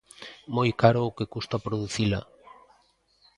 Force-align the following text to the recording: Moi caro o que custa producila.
Moi 0.55 0.69
caro 0.81 1.01
o 1.05 1.15
que 1.17 1.31
custa 1.33 1.63
producila. 1.65 2.21